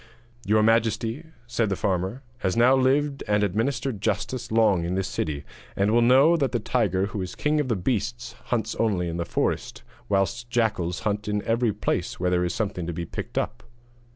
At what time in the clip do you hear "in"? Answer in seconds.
4.83-4.95, 9.07-9.17, 11.27-11.43